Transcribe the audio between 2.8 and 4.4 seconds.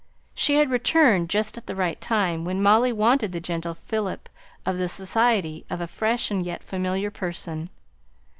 wanted the gentle fillip